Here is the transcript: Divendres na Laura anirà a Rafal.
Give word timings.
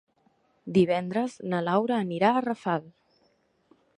Divendres 0.77 1.35
na 1.51 1.59
Laura 1.67 2.01
anirà 2.05 2.33
a 2.39 2.43
Rafal. 2.49 2.91